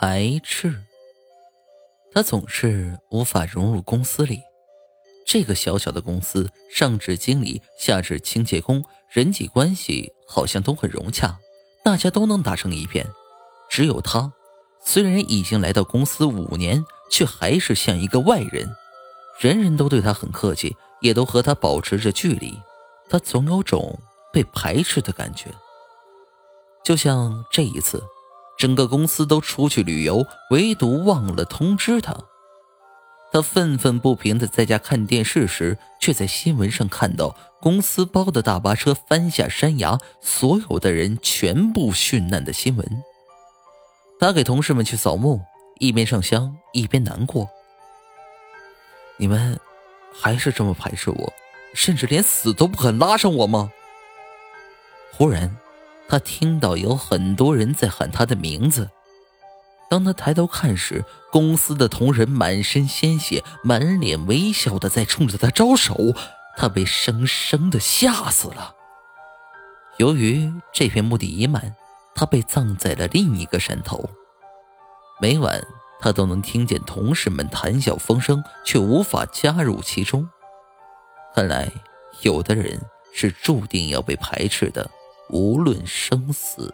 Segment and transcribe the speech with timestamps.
[0.00, 0.74] 排斥。
[2.10, 4.40] 他总是无法融入公司里。
[5.26, 11.38] 这个小小的公司，上至经理，下至清洁工，人际关系好像都很融洽，
[11.84, 13.06] 大家都能打成一片。
[13.68, 14.32] 只有他，
[14.82, 18.74] 虽然已经来到公司五年，却还是像一个外人。
[19.38, 22.58] 人人都对他很客气，也都和他保持着距离。
[23.10, 24.00] 他总有种
[24.32, 25.50] 被排斥的感觉。
[26.82, 28.02] 就像这一次，
[28.60, 32.14] 整个公司都出去旅游，唯独忘了通知他。
[33.32, 42.86] 他愤愤不平的在家看电视时，却在新闻上看到公司包的大巴车翻下山崖，所有的人全部殉难的新闻。
[44.18, 45.40] 他给同事们去扫墓，
[45.78, 47.48] 一边上香一边难过。
[49.16, 49.58] 你们
[50.12, 51.32] 还是这么排斥我，
[51.72, 53.72] 甚至连死都不肯拉上我吗？
[55.14, 55.56] 忽然，
[56.10, 58.90] 他听到有很多人在喊他的名字。
[59.88, 65.96] 当他抬头看时，公司的同仁满身鲜血，满脸微笑的在冲着他招手。
[66.56, 68.74] 他被生生的吓死了。
[69.98, 71.74] 由于这片墓地已满，
[72.14, 74.10] 他被葬在了另一个山头。
[75.20, 75.64] 每晚，
[76.00, 80.28] 他都能听见同事们谈笑风生，却无法加入其中。
[81.34, 81.70] 看来，
[82.22, 82.80] 有的人
[83.14, 84.90] 是注定要被排斥的，
[85.32, 86.72] 无论生死。